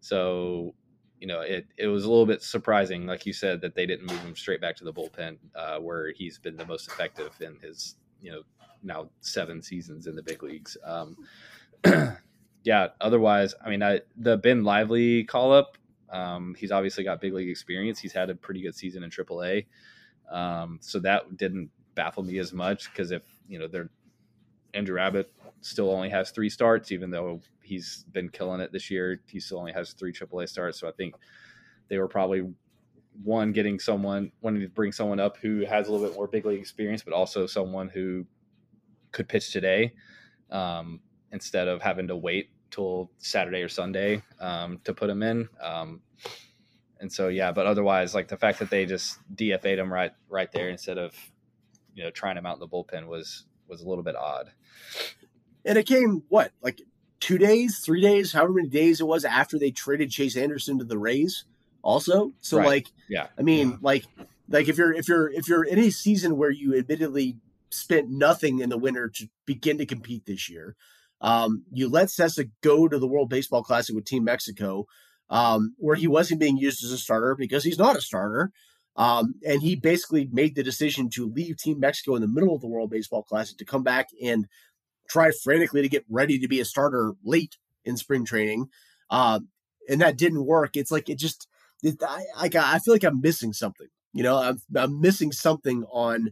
[0.00, 0.74] So,
[1.20, 4.06] you know, it it was a little bit surprising, like you said, that they didn't
[4.06, 7.58] move him straight back to the bullpen, uh, where he's been the most effective in
[7.60, 8.42] his you know
[8.82, 10.76] now seven seasons in the big leagues.
[10.84, 11.16] Um,
[12.64, 12.88] yeah.
[13.00, 15.78] Otherwise, I mean, I, the Ben Lively call up.
[16.10, 17.98] Um, he's obviously got big league experience.
[17.98, 19.64] He's had a pretty good season in AAA,
[20.30, 23.90] um, so that didn't baffle me as much because if you know they're
[24.74, 29.20] Andrew Abbott still only has three starts, even though he's been killing it this year.
[29.26, 31.14] He still only has three AAA starts, so I think
[31.88, 32.50] they were probably
[33.22, 36.46] one getting someone wanting to bring someone up who has a little bit more big
[36.46, 38.24] league experience, but also someone who
[39.10, 39.92] could pitch today
[40.50, 41.00] um,
[41.32, 45.48] instead of having to wait till Saturday or Sunday um, to put him in.
[45.60, 46.00] Um,
[47.00, 50.50] and so yeah, but otherwise, like the fact that they just DFA'd him right right
[50.52, 51.14] there instead of
[51.94, 54.52] you know trying him out in the bullpen was was a little bit odd.
[55.64, 56.82] And it came what like
[57.20, 60.84] two days, three days, however many days it was after they traded Chase Anderson to
[60.84, 61.44] the Rays.
[61.82, 62.66] Also, so right.
[62.66, 63.76] like yeah, I mean yeah.
[63.80, 64.04] like
[64.48, 67.36] like if you're if you're if you're in a season where you admittedly
[67.70, 70.76] spent nothing in the winter to begin to compete this year.
[71.20, 74.86] Um, you let Cessa go to the World Baseball Classic with Team Mexico,
[75.30, 78.52] um, where he wasn't being used as a starter because he's not a starter.
[78.96, 82.60] Um, and he basically made the decision to leave Team Mexico in the middle of
[82.60, 84.46] the World Baseball Classic to come back and
[85.08, 88.68] try frantically to get ready to be a starter late in spring training.
[89.10, 89.48] Um,
[89.88, 90.76] and that didn't work.
[90.76, 91.48] It's like it just,
[91.82, 93.88] it, I, I, I feel like I'm missing something.
[94.12, 96.30] You know, I'm, I'm missing something on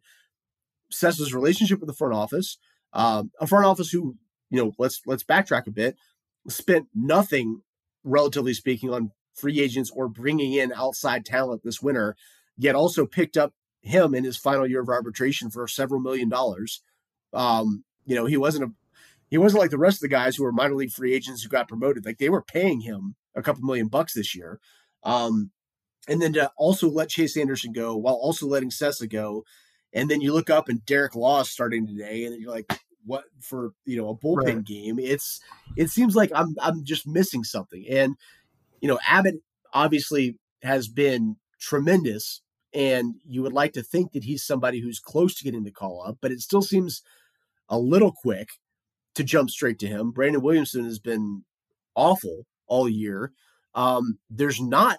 [0.90, 2.58] Cessa's relationship with the front office,
[2.92, 4.16] um, a front office who,
[4.50, 5.96] you know, let's let's backtrack a bit,
[6.48, 7.62] spent nothing,
[8.04, 12.16] relatively speaking, on free agents or bringing in outside talent this winter,
[12.60, 16.82] yet also picked up him in his final year of arbitration for several million dollars.
[17.32, 18.72] Um, you know, he wasn't a
[19.28, 21.48] he wasn't like the rest of the guys who were minor league free agents who
[21.48, 22.04] got promoted.
[22.04, 24.60] Like they were paying him a couple million bucks this year.
[25.04, 25.50] Um,
[26.08, 29.44] and then to also let Chase Anderson go while also letting Cessa go
[29.92, 32.72] and then you look up and Derek Law is starting today, and you're like,
[33.04, 34.64] what for you know a bullpen Right.
[34.64, 34.98] game.
[34.98, 35.40] It's
[35.76, 37.84] it seems like I'm I'm just missing something.
[37.88, 38.16] And
[38.80, 39.36] you know, Abbott
[39.72, 45.34] obviously has been tremendous, and you would like to think that he's somebody who's close
[45.36, 47.02] to getting the call up, but it still seems
[47.68, 48.48] a little quick
[49.14, 50.12] to jump straight to him.
[50.12, 51.44] Brandon Williamson has been
[51.94, 53.32] awful all year.
[53.74, 54.98] Um, there's not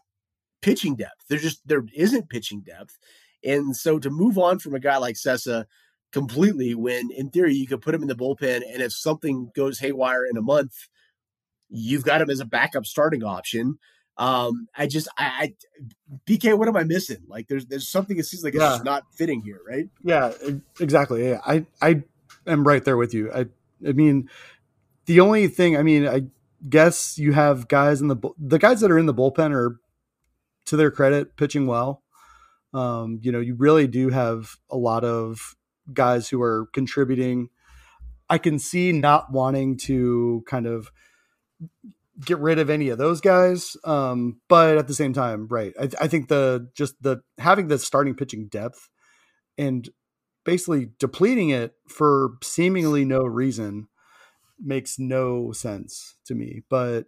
[0.62, 1.26] pitching depth.
[1.30, 2.98] There's just there isn't pitching depth.
[3.44, 5.66] And so to move on from a guy like Cessa
[6.12, 9.80] completely when in theory you could put him in the bullpen and if something goes
[9.80, 10.74] haywire in a month,
[11.70, 13.80] you've got him as a backup starting option.
[14.18, 15.54] Um, I just I, I
[16.28, 17.24] BK, what am I missing?
[17.28, 18.70] Like there's there's something that seems like it's Yeah.
[18.70, 19.88] just not fitting here, right?
[20.04, 20.32] Yeah,
[20.80, 21.28] exactly.
[21.30, 22.04] Yeah, I I
[22.46, 23.32] am right there with you.
[23.32, 23.48] I
[23.88, 24.30] I mean,
[25.06, 26.24] the only thing I mean, I
[26.70, 29.80] guess you have guys in the the guys that are in the bullpen are,
[30.66, 32.04] to their credit, pitching well.
[32.74, 35.56] Um, you know, you really do have a lot of
[35.92, 37.50] guys who are contributing.
[38.30, 40.92] I can see not wanting to kind of
[42.26, 45.74] get rid of any of those guys, um, but at the same time, right?
[45.80, 48.90] I, I think the just the having the starting pitching depth
[49.58, 49.90] and
[50.46, 53.88] basically depleting it for seemingly no reason
[54.60, 56.64] makes no sense to me.
[56.70, 57.06] But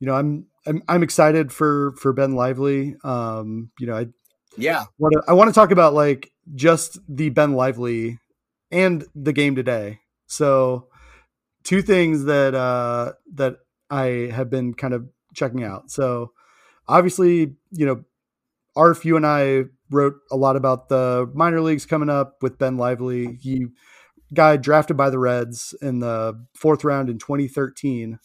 [0.00, 2.96] you know, I'm I'm, I'm excited for for Ben Lively.
[3.04, 4.06] Um, you know, I
[4.56, 4.84] Yeah.
[4.98, 8.18] want to I want to talk about like just the Ben Lively
[8.70, 10.00] and the game today.
[10.26, 10.88] So
[11.64, 13.58] two things that uh that
[13.90, 15.90] I have been kind of checking out.
[15.90, 16.32] So
[16.88, 18.04] obviously, you know,
[18.76, 22.76] Arf, you and I wrote a lot about the minor leagues coming up with Ben
[22.76, 23.38] Lively.
[23.40, 23.66] He
[24.32, 28.18] guy drafted by the Reds in the fourth round in 2013.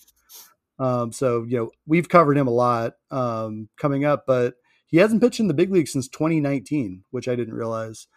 [0.80, 4.56] Um, so you know we've covered him a lot um, coming up, but
[4.88, 8.08] he hasn't pitched in the big league since 2019, which I didn't realize.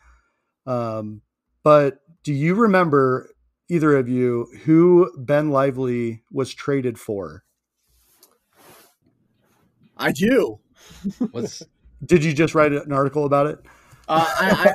[0.66, 1.22] Um,
[1.64, 3.30] but do you remember
[3.72, 7.42] either of you who Ben Lively was traded for?
[9.96, 10.60] I do.
[11.30, 11.62] What's
[12.04, 13.60] Did you just write an article about it?
[14.08, 14.74] Uh, I, I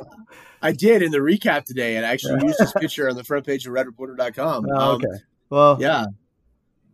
[0.69, 3.45] I did in the recap today, and I actually used this picture on the front
[3.45, 4.65] page of RedReporter.com.
[4.71, 5.23] Oh, Um, okay.
[5.49, 6.05] Well, Yeah.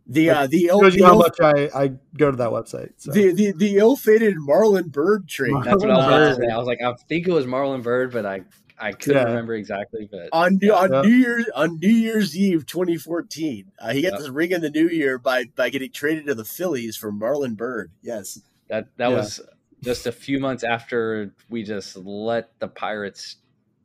[0.06, 2.50] The uh, the ill, shows the, you how ill, much I, I go to that
[2.50, 2.90] website.
[2.98, 3.10] So.
[3.12, 6.52] the, the the ill-fated Marlon Byrd trade that's what I was about to say.
[6.52, 8.42] I was like, I think it was Marlon Byrd, but I
[8.78, 9.28] I couldn't Yeah.
[9.28, 10.08] remember exactly.
[10.10, 11.02] But on New, on Yeah.
[11.02, 13.70] New Year's on New Year's Eve 2014.
[13.78, 14.18] Uh, he got Yeah.
[14.18, 17.56] this ring in the new year by by getting traded to the Phillies for Marlon
[17.56, 17.90] Byrd.
[18.02, 18.40] Yes.
[18.68, 19.16] that that Yeah.
[19.16, 19.40] was
[19.82, 23.36] just a few months after we just let the Pirates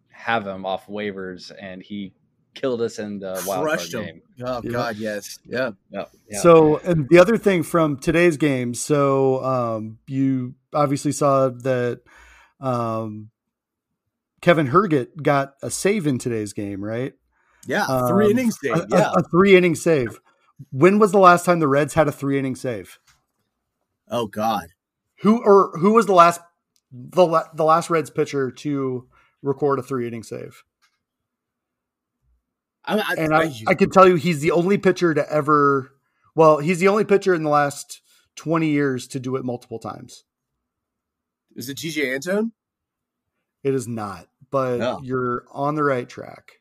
[0.09, 2.13] have him off waivers, and he
[2.55, 4.05] killed us in the wild card Crushed him.
[4.05, 4.21] game.
[4.43, 4.71] Oh Yeah.
[4.71, 5.39] God, yes.
[5.45, 5.71] Yeah.
[5.91, 6.39] Yeah, yeah.
[6.39, 12.01] So, and the other thing from today's game, so um, you obviously saw that
[12.59, 13.29] um,
[14.41, 17.13] Kevin Herget got a save in today's game, right?
[17.67, 17.85] Yeah.
[18.07, 18.69] Three Um, innings day.
[18.69, 19.11] A, Yeah.
[19.15, 20.19] a, three inning save.
[20.71, 22.99] When was the last time the Reds had a three inning save?
[24.09, 24.69] oh God.
[25.21, 26.41] Who or who was the last
[26.91, 29.07] the la- the last Reds pitcher to
[29.41, 30.63] record a three inning save?
[32.85, 35.91] I, I, And I, I can tell you, he's the only pitcher to ever.
[36.35, 38.01] Well, he's the only pitcher in the last
[38.35, 40.23] twenty years to do it multiple times.
[41.55, 42.53] is it Tejay Antone?
[43.63, 44.99] It is not, but No.
[45.03, 46.51] you're on the right track.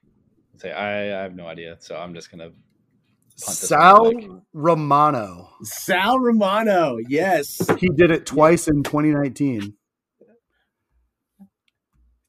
[0.57, 2.51] say I, I have no idea, so I'm just gonna
[3.37, 4.13] Sal.
[4.53, 5.51] Romano.
[5.63, 6.97] Sal Romano.
[7.09, 7.61] Yes.
[7.79, 9.75] He did it twice in 2019.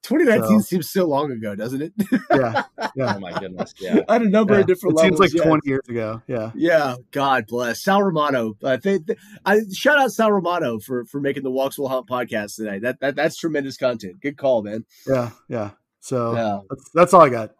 [0.02, 1.92] 2019 So- seems so long ago, doesn't it?
[2.30, 2.62] Yeah,
[2.96, 3.14] yeah.
[3.16, 4.00] oh my goodness, yeah.
[4.08, 4.60] At a number yeah.
[4.60, 5.44] of different It seems like yes.
[5.44, 6.22] 20 years ago.
[6.26, 6.50] Yeah.
[6.54, 8.54] Yeah, God bless Sal Romano.
[8.62, 12.08] Uh, th- th- I shout out Sal Romano for for making the Walks Will Haunt
[12.08, 12.78] podcast today.
[12.78, 14.20] That, that that's tremendous content.
[14.20, 14.84] Good call, man.
[15.06, 15.30] Yeah.
[15.48, 15.70] Yeah.
[16.00, 17.50] So Yeah, that's, that's all I got.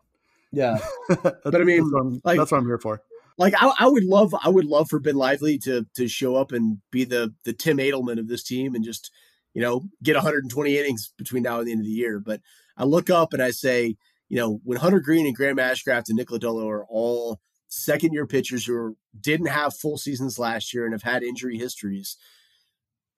[0.50, 0.78] yeah.
[1.08, 3.02] but I mean, that's what, I'm, like- that's what I'm here for.
[3.38, 6.52] Like I, I would love, I would love for Ben Lively to to show up
[6.52, 9.10] and be the the Tim Adleman of this team and just
[9.54, 12.20] you know get 120 innings between now and the end of the year.
[12.20, 12.40] But
[12.76, 13.96] I look up and I say,
[14.28, 18.26] you know, when Hunter Greene and Graham Ashcraft and Nick Lodolo are all second year
[18.26, 22.16] pitchers who are, didn't have full seasons last year and have had injury histories.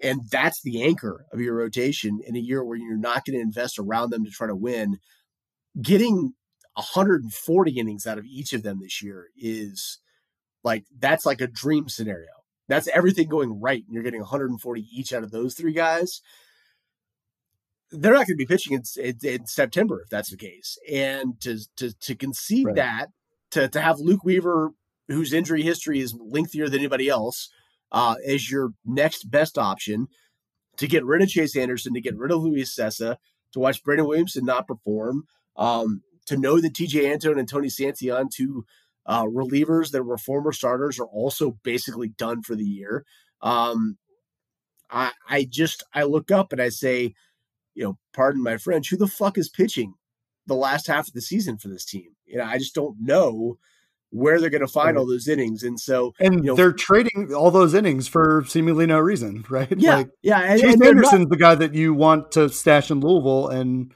[0.00, 3.42] And that's the anchor of your rotation in a year where you're not going to
[3.42, 4.98] invest around them to try to win.
[5.80, 6.34] Getting
[6.74, 9.98] 140 innings out of each of them this year is
[10.64, 12.41] like that's like a dream scenario.
[12.72, 16.22] That's everything going right, and you're getting 140 each out of those three guys.
[17.90, 21.38] They're not going to be pitching in, in, in September if that's the case, and
[21.42, 22.76] to to to concede Right.
[22.76, 23.06] that
[23.50, 24.70] to to have Luke Weaver,
[25.08, 27.50] whose injury history is lengthier than anybody else,
[27.90, 30.06] uh, as your next best option,
[30.78, 33.16] to get rid of Chase Anderson, to get rid of Luis Cessa,
[33.52, 35.24] to watch Brandon Williamson not perform,
[35.56, 38.64] um, to know that Tejay Antone and Tony Santillan, two
[39.06, 43.04] uh, relievers that were former starters, are also basically done for the year.
[43.40, 43.98] Um,
[44.90, 47.14] I, I just I look up and I say,
[47.74, 49.94] you know, pardon my French, who the fuck is pitching
[50.46, 52.14] the last half of the season for this team?
[52.26, 53.58] You know, I just don't know
[54.10, 55.62] where they're going to find all those innings.
[55.62, 59.72] And so, and you know, they're trading all those innings for seemingly no reason, right?
[59.76, 60.40] Yeah, like, yeah.
[60.40, 63.92] And, Chase and Anderson's not, the guy that you want to stash in Louisville and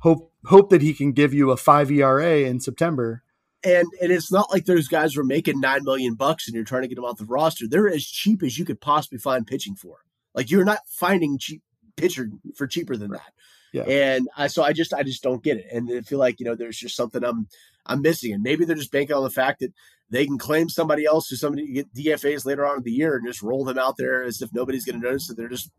[0.00, 3.22] hope hope that he can give you a five ERA in September.
[3.64, 6.82] And and it's not like those guys were making nine million bucks and you're trying
[6.82, 7.66] to get them off the roster.
[7.66, 9.98] They're as cheap as you could possibly find pitching for.
[10.34, 11.62] Like you're not finding cheap
[11.96, 13.32] pitcher for cheaper than that.
[13.72, 13.82] Yeah.
[13.82, 15.66] And I so I just I just don't get it.
[15.72, 17.48] And I feel like, you know, there's just something I'm
[17.84, 18.32] I'm missing.
[18.32, 19.72] And maybe they're just banking on the fact that
[20.10, 23.26] they can claim somebody else or somebody get DFAs later on in the year and
[23.26, 25.70] just roll them out there as if nobody's going to notice that they're just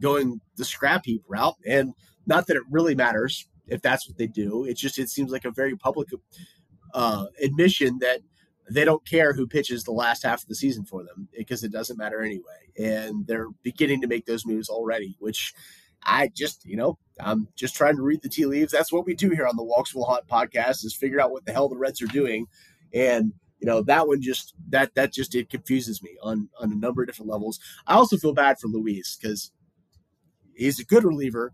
[0.00, 1.56] going the scrap heap route.
[1.66, 1.92] And
[2.26, 4.64] not that it really matters if that's what they do.
[4.64, 6.08] It just it seems like a very public
[6.94, 8.20] uh, admission that
[8.70, 11.72] they don't care who pitches the last half of the season for them because it
[11.72, 12.70] doesn't matter anyway.
[12.78, 15.54] And they're beginning to make those moves already, which
[16.04, 18.72] I just, you know, I'm just trying to read the tea leaves.
[18.72, 21.44] That's what we do here on the Walks Will Haunt podcast is figure out what
[21.44, 22.46] the hell the Reds are doing.
[22.92, 26.76] And, you know, that one just that that just it confuses me on on a
[26.76, 27.58] number of different levels.
[27.86, 29.50] I also feel bad for Luis because
[30.54, 31.52] he's a good reliever.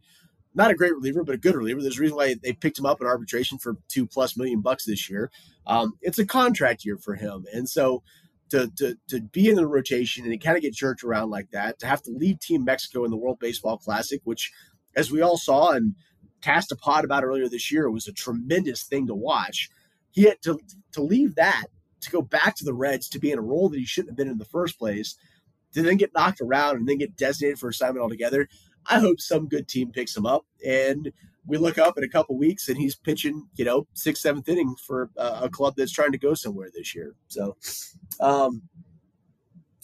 [0.54, 1.82] Not a great reliever, but a good reliever.
[1.82, 4.84] There's a reason why they picked him up in arbitration for two plus million bucks
[4.84, 5.30] this year.
[5.66, 7.44] Um, it's a contract year for him.
[7.52, 8.02] And so
[8.50, 11.80] to, to, to be in the rotation and kind of get jerked around like that,
[11.80, 14.52] to have to lead Team Mexico in the World Baseball Classic, which,
[14.94, 15.96] as we all saw and
[16.40, 19.70] cast a pod about earlier this year, was a tremendous thing to watch.
[20.12, 20.60] He had to,
[20.92, 21.66] to leave that,
[22.02, 24.16] to go back to the Reds, to be in a role that he shouldn't have
[24.16, 25.16] been in the first place,
[25.72, 28.48] to then get knocked around and then get designated for assignment altogether.
[28.88, 31.12] I hope some good team picks him up and
[31.46, 34.74] we look up in a couple weeks and he's pitching, you know, sixth, seventh inning
[34.86, 37.14] for a, club that's trying to go somewhere this year.
[37.28, 37.56] So,
[38.20, 38.62] um,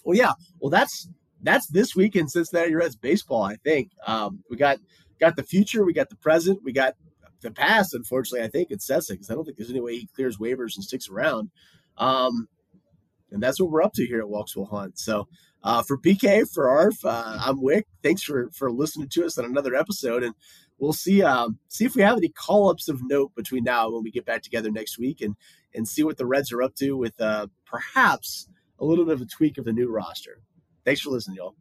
[0.05, 1.09] well, yeah, well, that's
[1.43, 3.43] that's this week in Cincinnati Reds baseball.
[3.43, 4.79] I think um, we got
[5.19, 6.95] got the future, we got the present, we got
[7.43, 7.95] the past.
[7.95, 10.85] Unfortunately, I think it's because I don't think there's any way he clears waivers and
[10.85, 11.51] sticks around.
[11.99, 12.49] Um,
[13.31, 14.99] and that's what we're up to here at Walks Haunt.
[14.99, 15.29] So
[15.63, 17.87] uh, for PK, for Arf, uh, I'm Wick.
[18.03, 20.35] Thanks for for listening to us on another episode, and
[20.79, 23.95] we'll see um, see if we have any call ups of note between now and
[23.95, 25.37] when we get back together next week, and
[25.75, 28.49] and see what the Reds are up to with uh, perhaps
[28.79, 30.41] a little bit of a tweak of the new roster.
[30.85, 31.55] Thanks for listening, y'all.